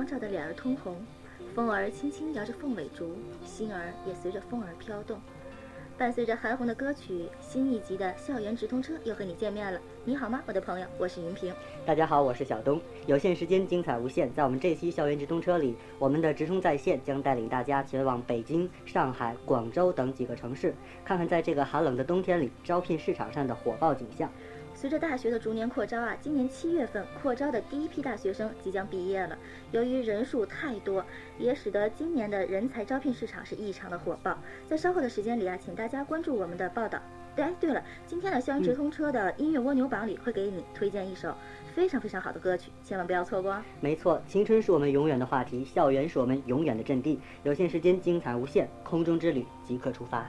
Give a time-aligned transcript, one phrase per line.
[0.00, 0.96] 光照得脸儿通红，
[1.54, 5.20] 风儿轻轻摇着凤尾竹，心儿也随着风儿飘动。
[5.98, 9.78] 伴随着韩红的歌曲，新一集的校园直通车又和你见面了。
[10.06, 10.86] 你好吗，我的朋友？
[10.96, 11.52] 我是云平。
[11.84, 12.80] 大家好，我是小东。
[13.04, 14.32] 有限时间，精彩无限。
[14.32, 24.32] 在我们这期校园直通车里，我们的直通在线将带领大家前往北京、上海、广州等几个城市，看看在这个寒冷的冬天里，招聘市场上的火爆景象。
[24.80, 29.36] 随着大学的逐年扩招啊，今年七月份扩招的第一批大学生即将毕业了。
[29.72, 31.04] 由于人数太多，
[31.38, 34.38] 也使得今年的人才招聘市场是异常的火爆。
[34.66, 36.98] 在稍后的时间里啊，请大家关注我们的报道。
[37.36, 41.34] 哎，对了，今天的校园直通车的音乐蜗牛榜里会给你推荐一首
[41.74, 43.54] 非常非常好的歌曲，千万不要错过。
[43.82, 47.20] 没错，青春是我们永远的话题，校园是我们永远的阵地。
[47.42, 50.26] 有限时间，精彩无限，空中之旅即刻出发。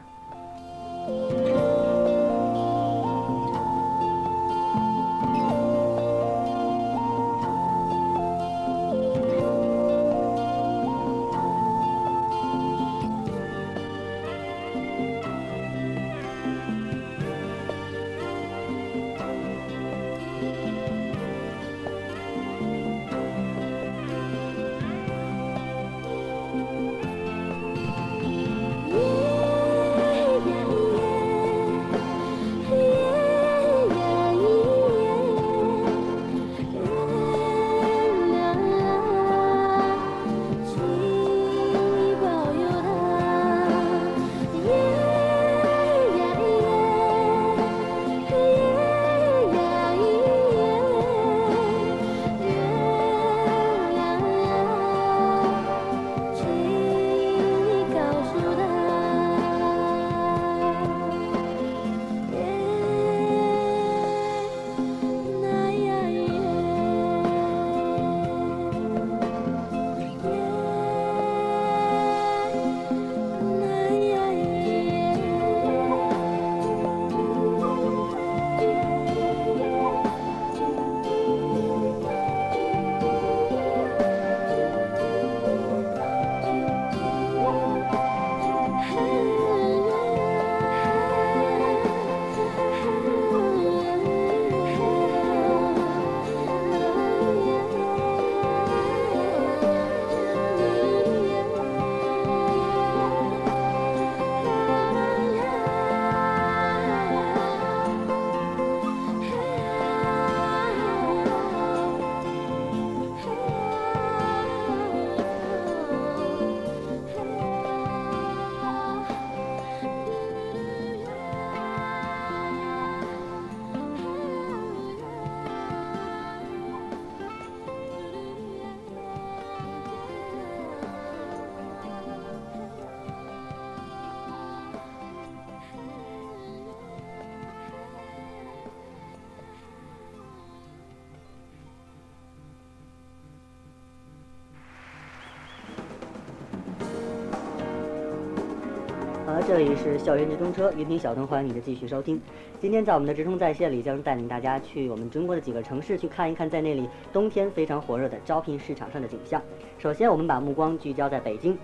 [149.47, 152.21] 这里是校园直通车，云听小东欢迎你的继续收听。
[152.60, 159.42] 今天在我们的直通在线里，将带领大家去我们中国的几个城市去看一看，在那里冬天非常火热的招聘市场上的景象。
[159.80, 161.57] 首先，我们把目光聚焦在北京。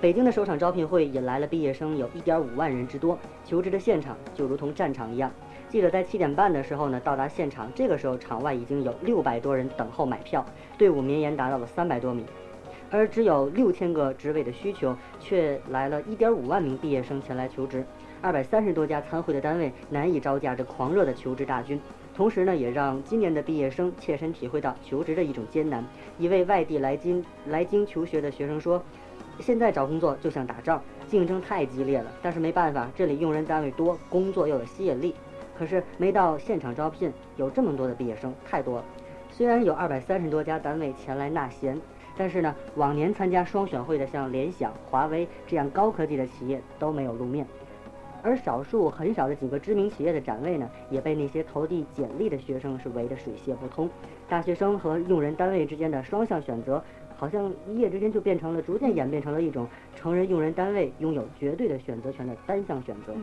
[0.00, 5.30] 北京的首场招聘会引来了毕业生有一点五万人之多，求职的现场就如同战场一样。
[5.68, 10.44] 记者在七点半的时候呢到达现场，这个时候场外已经有六百多人等候买票，
[10.76, 12.24] 队伍绵延达到了三百多米。
[12.92, 17.82] 而只有六千个职位的需求，却来了一点五万名毕业生前来求职，
[18.20, 21.80] 二百三十多家参会的单位难以招架这狂热的求职大军。
[22.14, 25.82] 同时呢，也让今年的毕业生切身体会到求职的一种艰难。
[26.18, 28.84] 一位外地来京来京求学的学生说
[29.40, 32.12] ：“现在找工作就像打仗，竞争太激烈了。
[32.20, 35.14] 但是没办法，这里用人单位多，工作又有吸引力。
[35.58, 38.84] 可是没到现场招聘，有这么多的毕业生，太多了。
[39.30, 41.80] 虽然有二百三十多家单位前来纳贤。”
[42.16, 47.46] 但是呢，往年参加双选会的像联想、华为这样高科技的企业都没有露面，
[48.22, 53.88] 而少数很少的几个知名企业的展位呢，也被那些投递简历的学生是围得水泄不通。
[54.28, 56.82] 大学生和用人单位之间的双向选择，
[57.16, 59.66] 好像一夜之间就变成了，逐渐演变成了一种
[59.96, 63.14] 成人用人单位拥有绝对的选择权的单向选择。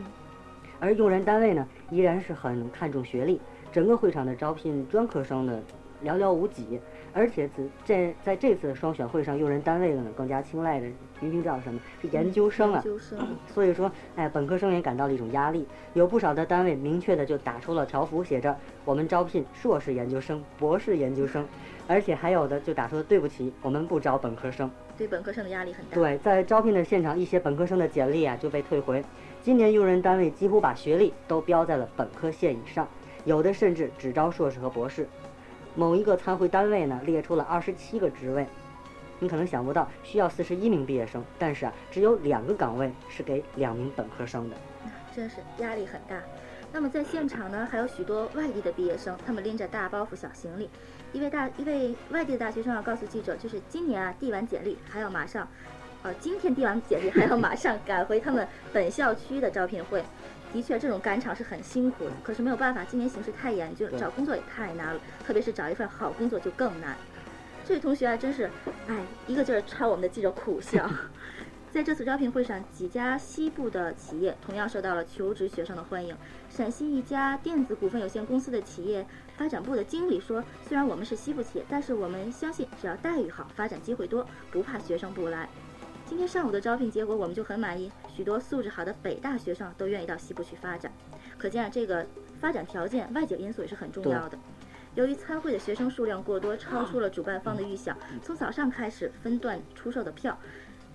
[0.78, 3.40] 而用人单位呢，依然是很看重学历，
[3.70, 5.60] 整个会场的招聘专科生呢。
[6.02, 6.80] 寥寥无几。
[7.12, 10.86] 而且此这在这次双选会上，用人单位呢更加青睐的
[11.20, 11.80] 云平叫什么？
[12.00, 12.82] 是研究生啊。
[12.84, 13.18] 研究生。
[13.52, 15.66] 所以说，哎，本科生也感到了一种压力。
[15.94, 21.46] 有不少的单位明确的就打出了条幅，写着我们招聘硕士研究生、博士研究生。
[21.88, 24.70] 而且还有的就打出了对不起，我们不招本科生。
[24.96, 25.94] 对本科生的压力很大。
[25.96, 29.02] 对，在招聘的现场，一些本科生的简历啊就被退回。
[29.42, 32.86] 今年用人单位几乎把学历都标在了本科线以上，
[33.24, 35.08] 有的甚至只招硕士和博士。
[35.74, 38.46] 某一个参会单位呢，列出了二十七个职位，
[39.18, 44.56] 你可能想不到需要四十一名毕业生，但是啊，只有两个岗位是给两名本科生的，
[45.14, 46.16] 真是压力很大。
[46.72, 50.70] 那么在现场呢，还有许多外地的毕业生，他们拎着大包袱小行李。
[51.12, 55.48] 一位大一位外地的大学生要告诉记者，就是今年啊递完简历，还要马上，
[56.02, 60.04] 呃，今天递完简历还要马上赶回他们本校区的招聘会。
[60.52, 62.12] 的确，这种赶场是很辛苦的。
[62.22, 66.96] 可是没有办法，今年形势太严峻，找工作也太难了，特别是找一份好工作就更难。
[67.64, 68.50] 这位同学啊，真是，
[68.88, 70.90] 哎，一个劲儿朝我们的记者苦笑。
[71.70, 76.16] 在这次招聘会上，几家西部的企业同样受到了求职学生的欢迎。
[76.48, 79.06] 陕西一家电子股份有限公司的企业
[79.36, 85.48] 发展部的经理说：“虽然我们是西部企业，但是我们相信，只要待遇好，发展机会多，不怕学生不来。”
[86.04, 87.88] 今天上午的招聘结果，我们就很满意。
[88.14, 90.92] 许多素质好的北大学生都愿意到西部去发展，
[91.38, 92.06] 可见啊，这个
[92.40, 94.38] 发展条件外界因素也是很重要的。
[94.96, 100.36] 由于参会的学生数量过多，超出了主办方的预想，从早上开始分段出售的票，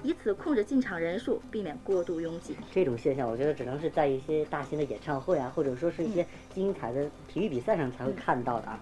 [0.04, 2.58] 以此控制进场人数，避免过度拥挤。
[2.72, 8.80] 这种现象，我觉得只能是在一些大型的演唱会啊，或者说是一些精彩的体育比赛上才会看到的啊。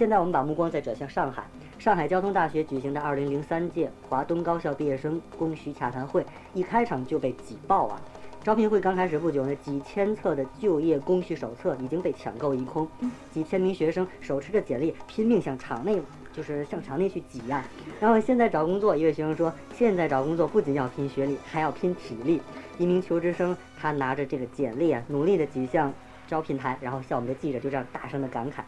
[0.00, 1.44] 现在我们把目光再转向上海。
[1.78, 6.24] 上海交通大学举行的2003届华东高校毕业生供需洽谈会，
[6.54, 8.00] 一开场就被挤爆啊！
[8.42, 12.88] 招聘会刚开始不久呢，几千册的就业供需手册已经被抢购一空，
[13.30, 16.00] 几千名学生手持着简历，拼命向场内，
[16.32, 17.62] 就是向场内去挤呀。
[18.00, 22.40] 然后现在找工作，一位学生说：“现在找工作不仅要拼学历，还要拼体力。”
[22.78, 25.92] 一名求职生他拿着这个简历啊，努力的挤向
[26.26, 28.62] 招聘台，然后向我们的记者就这样大声的感慨。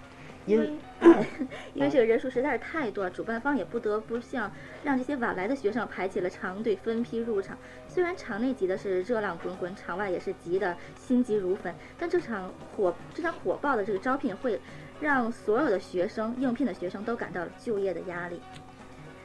[0.46, 0.72] 因为
[1.74, 4.50] 因为这个人数实在是太多了，主办方也不得不向
[4.82, 7.56] 让这些晚来的学生排起了长队，分批入场。
[7.88, 14.60] 虽然场内挤的是热浪滚滚，场外也是急得心急如焚，但这场火这场火爆的这个招聘会，
[15.00, 18.40] 让所有的学生应聘的学生都感到了就业的压力。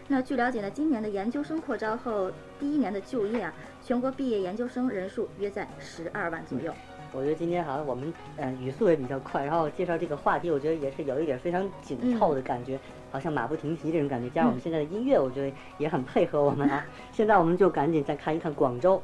[0.08, 3.54] 那据了解呢，今年的研究生扩招后，第一年的就业啊，
[3.84, 6.74] 全国毕业研究生人数约在十二万左右。
[7.14, 12.80] 我觉得今天好像我们嗯语速也比较快，然后介绍这个话题，我觉得也是有一点非常紧凑的感觉，
[13.12, 14.30] 好像马不停蹄这种感觉。
[14.30, 16.86] 加上我们现在的音乐，我觉得也很配合我们啊。
[17.12, 19.02] 现在我们就赶紧再看一看广州。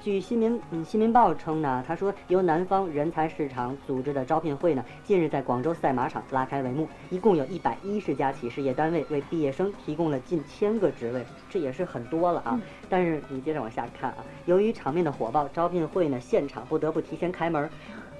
[0.00, 12.60] 据新民嗯新民报称呢，他说由南方人才市场组织的招聘会呢，近日在广州赛马场拉开帷幕，一共有一百一十家企事业单位为毕业生提供了近千个职位，这也是很多了啊。
[12.88, 17.68] 但是你接着往下看啊，由于场面的火爆，招聘会呢现场不得不提前开门，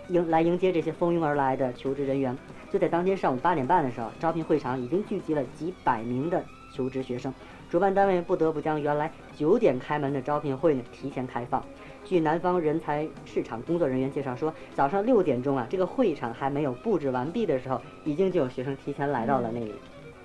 [0.09, 2.37] 迎来迎接这些蜂拥而来的求职人员。
[2.71, 7.33] 就在当天上午八点半的时候，招聘会场已经聚集了几百名的求职学生。
[7.71, 11.63] 主办单位不得不将原来九点开门的招聘会呢提前开放。
[12.03, 19.75] 据南方人才市场工作人员介绍说，早上六点钟啊，这个会场还没有布置完毕的时候，已经就有学生提前来到了那里，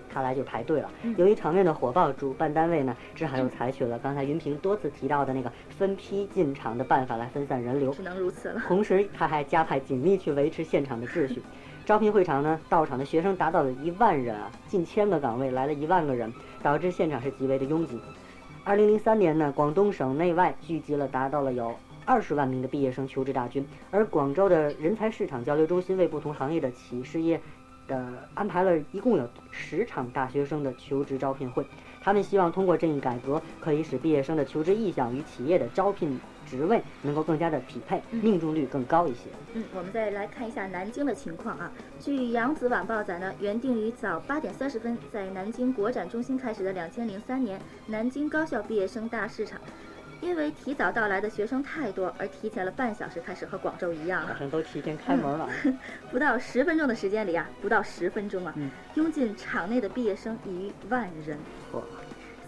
[0.10, 0.90] 看来就排队了。
[1.18, 7.92] 由于场面的火爆，主办单位呢只好又采取了刚才云平多次提到的那个分批进场的办法来分散人流。
[7.92, 8.62] 只能如此了。
[8.66, 11.44] 同时，他还加派警力去维持现场的秩序。
[11.86, 16.32] 招聘会场呢，到场的学生达到了一万人啊，近千个岗位来了一万个人。
[16.64, 18.00] 导致现场是极为的拥挤。
[18.64, 21.76] 二零零三年呢，广东省内外聚集了达到了有
[22.06, 27.38] 二十万名的毕业生求职大军，而广州的人才市场交流中心为不同行业的企事业，
[27.86, 31.66] 的安排了一共有十场大学生的求职招聘会。
[32.02, 36.18] 他们希望通过这一改革，可以使毕业生的求职意向与企业的招聘。
[36.46, 39.30] 职位能够更加的匹配，命中率更高一些。
[39.54, 41.72] 嗯，我们再来看一下南京的情况啊。
[42.00, 49.60] 据扬子晚报载呢，原定于早八点三十分在南京国展中心开始的两千零三年南京高校毕业生大市场，
[50.22, 55.50] 因为提早到来的学生太多，而提前了半小时开始，和广州一样，好像都提前开门了。
[56.12, 58.54] 不到十分钟的时间里啊，不到十分钟啊，
[58.96, 61.38] 拥进场内的毕业生已逾万人。
[61.74, 61.82] 哇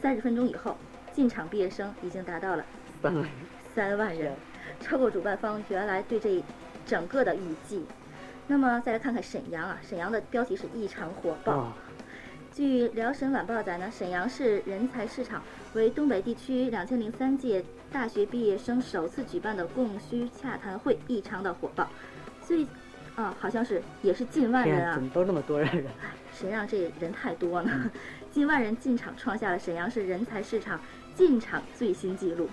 [0.02, 0.78] 三十分钟以后，
[1.14, 2.64] 进场毕业生已经达到了
[3.02, 3.26] 三万。
[3.76, 4.34] 三万人，
[4.80, 6.42] 超过主办方原来对这
[6.86, 7.86] 整个的预计。
[8.48, 11.74] 那么再来看看沈阳啊，沈阳的标题是异常火爆。
[12.54, 21.90] 据辽沈晚报载呢，沈阳市人才市场为东北地区两千零三届大学毕业生首次举办的供需洽谈会异常的火爆。
[22.42, 22.66] 最
[23.16, 24.94] 啊，好像是也是近万人啊！
[24.94, 25.86] 怎么都那么多人？
[26.32, 27.92] 谁让这人太多呢？
[28.32, 30.80] 近万人进场，创下了沈阳市人才市场
[31.14, 32.50] 进场最新纪录。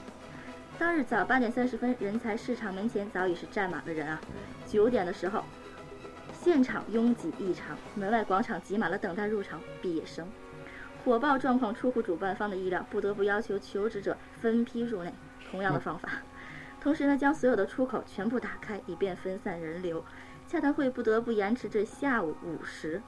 [0.83, 4.21] 当日早八点三十分，人才市场门前早已是站满了人啊。
[4.67, 5.45] 九点的时候，
[6.33, 10.27] 现场拥挤异常，门外广场挤满了等待入场毕业生。
[11.05, 15.15] 火爆状况出乎主办方的意料，不得不要求求职者分批入内。
[15.49, 16.09] 同样的方法，
[16.81, 20.05] 同时呢，将所有的出口全部打开，以便分散人流。
[20.49, 23.01] 洽谈会不得不延迟至下午五时。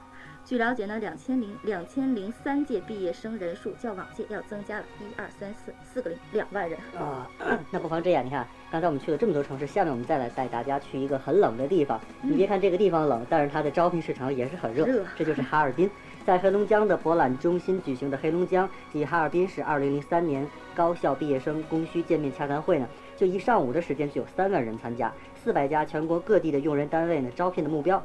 [0.43, 7.27] 据了解呢，两千零两千零三届毕业生人数较往届要增加了一二三四四个零两万人啊。
[7.71, 11.99] 那不妨这样，你看，刚才我们去了这么多城市，下面我们再来带大家去一个很冷的地方。
[12.21, 15.03] 你别看这个地方冷，但是它的招聘市场也是很热。
[15.15, 15.89] 这就是哈尔滨，
[16.23, 25.11] 在黑龙江的博览中心举行的黑龙江及哈尔滨市二零零三年高校毕业生供需见面洽谈会呢，就一上午的时间就有三万人参加，
[25.43, 27.99] 四百家全国各地的用人单位呢招聘的目标。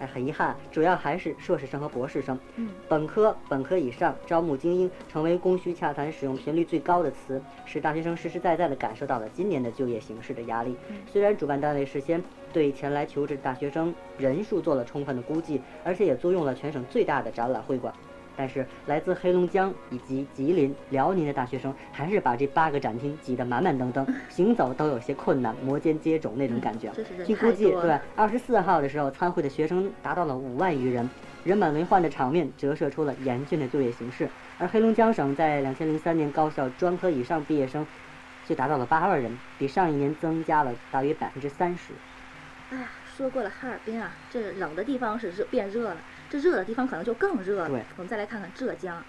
[0.00, 2.38] 哎，很遗憾，主要还是硕士生和博士生。
[2.56, 10.74] 嗯，本科、本科以上招募精英，成为供需洽谈使用频率最高的词，使大学生实实在在地感受到了今年的就业形势的压力。
[11.06, 17.92] 虽然主办单位事先对前来求职大学生人数做了充分的估计，而且也租用了全省最大的展览会馆。
[18.40, 26.90] 但是来自黑龙江以及吉林、辽宁的大学生还是把这八个展厅挤得满满登登，行走都有些困难，摩肩接踵那种感觉。
[27.26, 31.06] 据估计，对，二十四号的时候参会的学生达到了五万余人，
[31.44, 34.26] 人满为患的场面折射出了严峻的就业形势。
[34.58, 37.86] 而黑龙江省在两千零三年高校专科以上毕业生
[38.46, 41.92] 就达到了八万人，比上一年增加了大约百分之三十。
[42.70, 45.98] 哎呀，说过了哈尔滨啊，这冷的地方是热变热了。
[46.30, 47.68] 这热的地方可能就更热了。
[47.68, 49.02] 对，我们再来看看浙江，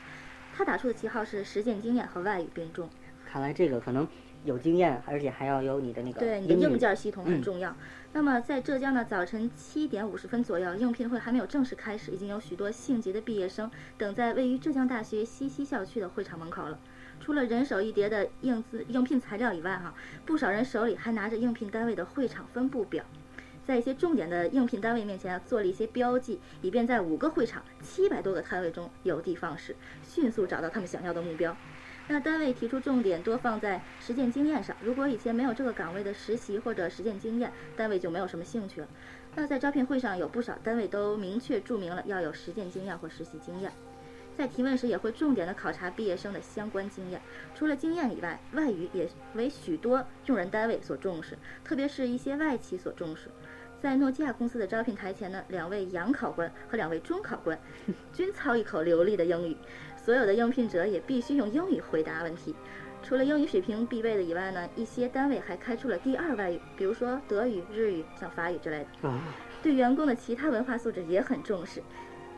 [0.58, 2.90] 他打出的旗号是实践经验和外语并重。
[3.24, 4.08] 看来这个可能
[4.44, 7.74] 有经验，而且还要有你的那个对你的硬件系统很重要。
[8.12, 16.80] 那么在浙江呢，早晨七点五十分左右，应聘会还没有正式开始，已经有许多性急的毕业生等在位于浙江大学西溪校区的会场门口了。
[17.20, 19.94] 除了人手一叠的应资应聘材料以外，哈，
[20.26, 23.06] 不少人手里还拿着应聘单位的会场分布表。
[23.72, 29.74] 在一些重点的应聘单位面前做了一些标记，以便在五个会场、七百多个摊位中有的放矢，
[30.04, 31.56] 迅速找到他们想要的目标。
[32.10, 38.88] 那单位提出重点多放在实践经验上，如果以前没有这个岗位的实习或者实践经验，单位就没有什么兴趣了。
[39.36, 43.72] 那在招聘会上有不少单位都明确注明了要有实践经验或实习经验。
[44.38, 47.22] 在提问时也会重点的考察毕业生的相关经验，
[47.54, 53.30] 除了经验以外，外语也为许多用人单位所重视，特别是一些外企所重视。
[53.82, 57.58] 在诺基亚公司的招聘台前呢，两位洋考官和两位中考官
[58.14, 59.58] 均操一口流利的英语，
[59.98, 62.56] 所有的应聘者也必须用英语回答问题。
[63.02, 69.10] 除了英语水平必备的以外呢，一些单位还开出了第二外语，比如说德语、日语、像法语之类的。
[69.64, 71.82] 对员工的其他文化素质也很重视。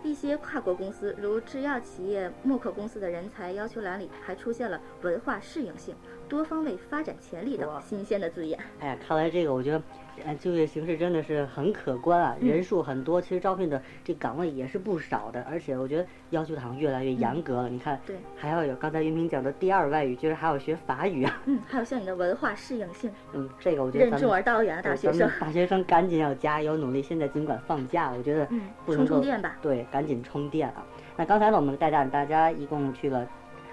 [0.01, 5.93] 一些跨国公司，如制药企业默克公司的人才要求栏里还出现了文化适应性、
[6.29, 8.57] 多方位发展潜力等新鲜的字眼。
[8.79, 9.83] 哎呀，看来这个我觉得。
[10.25, 17.69] 嗯，就业形势真的是很可观啊，人数很多，其实招聘的这岗位也是不少的，而且我觉得要求好像越来越严格了。
[17.69, 21.41] 你看，对，还要有刚才云平讲的第二外语，居然还要学法语啊。
[21.45, 23.11] 嗯，还有像你的文化适应性。
[23.33, 27.01] 嗯，这个我觉得任重而道远的大学生，大学生赶紧要加油努力。
[27.01, 28.47] 现在尽管放假，我觉得
[28.85, 29.57] 不能充电吧。
[29.61, 30.85] 对，赶紧充电啊！
[31.17, 33.27] 那刚才呢，我们带大大家一共去了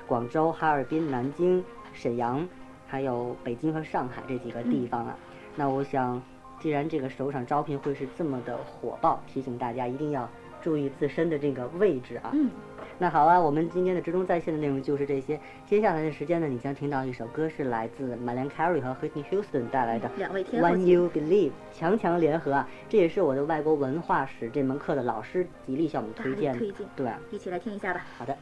[0.06, 2.46] 广州、哈尔滨、南京、沈阳，
[2.86, 5.16] 还有北京和上海这几个地方啊。
[5.60, 6.22] 那我想。
[6.58, 10.28] 既然这个首场招聘会是这么的火爆，提醒大家一定要
[10.60, 12.28] 注意自身的这个位置啊。
[12.34, 12.50] 嗯，
[12.98, 15.40] 那好了，我们今天的直中在线的内容就是这些。
[15.64, 22.68] 接下来的时间呢，你将听到一首歌，是来自 Mariah Carey 和 Whitney Houston 带来的两位天 When You Believe，强强联合啊！
[22.90, 26.52] 这也是我的外国文化史这门课的老师极力向我们推荐。
[26.58, 28.04] 推荐，对，一起来听一下吧。
[28.18, 28.36] 好的。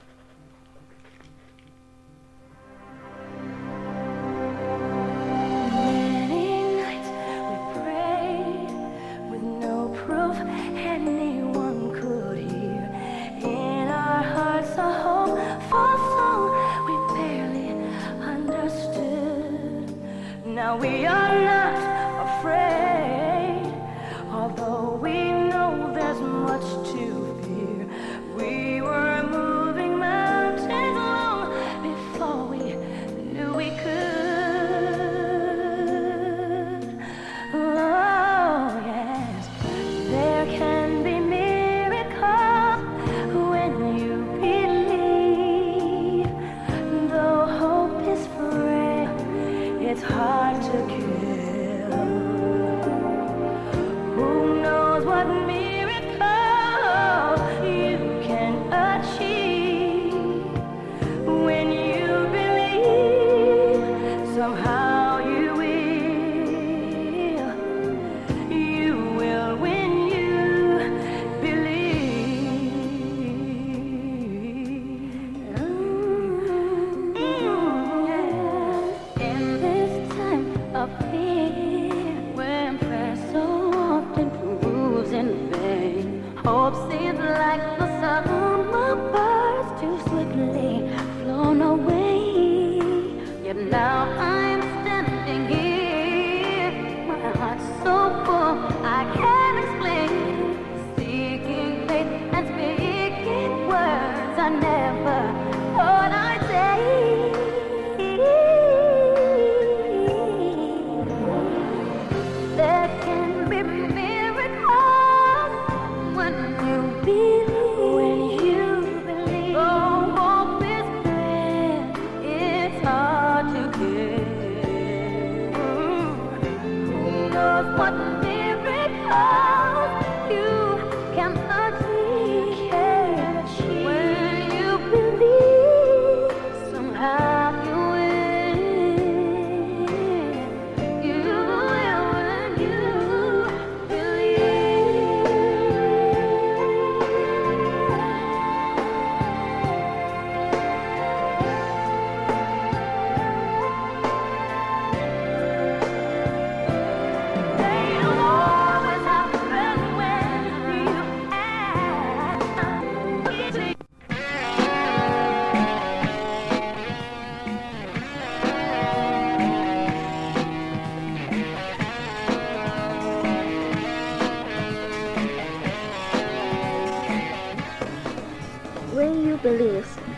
[93.69, 94.05] now.
[94.19, 94.38] I'm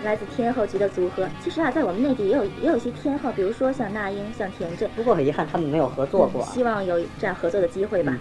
[0.02, 1.28] 来自天后级的组合。
[1.42, 4.88] 其实啊，在我们内地也有也有一些天后，比如说像那英、像田震。
[4.96, 6.42] 不过很遗憾，他们没有合作过。
[6.46, 8.16] 希望有这样合作的机会吧。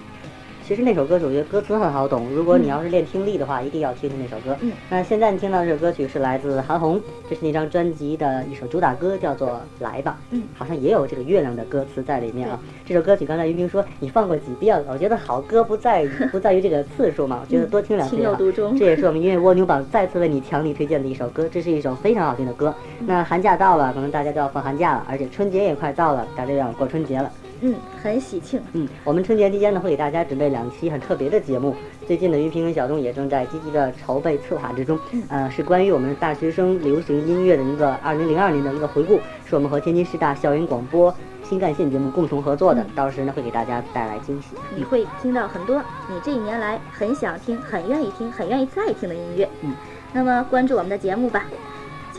[0.70, 4.56] 其实那首歌曲我觉得歌词很好懂，如果你要是练听力的话，一定要听听那首歌。
[4.62, 10.20] 嗯，那现在你听到这首歌曲是来自韩红，这是那张专辑的一首主打歌，叫做《来吧》。
[10.30, 12.60] 嗯，好像也有这个月亮的歌词在里面啊。
[12.86, 18.38] 这首歌曲刚才云冰说你放过几遍了，我觉得好歌不在于 不在于这个次数嘛，我觉得多听两遍啊。
[18.78, 22.72] 这也是我们音乐蜗牛榜再次为你强力推荐的一首歌，这是一首非常好听的歌。
[23.08, 27.32] 那寒假到了，可能大家都要放寒假了，而且春节也快到了，大家要过春节了。
[27.62, 28.62] 嗯，很喜庆。
[28.74, 31.76] 嗯，我们春节期间呢，会给大家准备两期很特别的节目。
[32.08, 34.98] 最近的，于平跟小东也正在积极的筹备策划之中。
[35.30, 42.86] 呃，是关于我们大学生流行音乐的一个二零零二年的一个回顾，是我们和天津师大校园广播新干线节目共同合作的。
[42.96, 44.56] 到时呢，会给大家带来惊喜。
[44.76, 49.48] 你会听到很多你这一年来很想听、很愿意听、很愿意再听的音乐。
[49.62, 49.74] 嗯，
[50.14, 51.46] 那么关注我们的节目吧。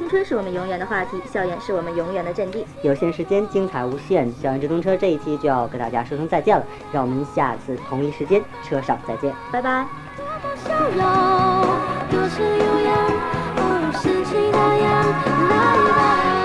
[0.00, 2.66] 青春是我们永远的话题，校园是我们永远的阵地。
[2.80, 4.32] 有限时间，精彩无限。
[4.32, 9.86] 校园直通车这一期就要跟大家说声再见了，让我们下次同一时间车上再见，拜拜。
[10.64, 10.96] 笑容
[12.10, 12.96] 多是悠扬，
[13.58, 15.04] 哦，深情荡漾，
[15.50, 16.39] 来吧。